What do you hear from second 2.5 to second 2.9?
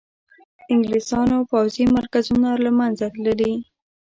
له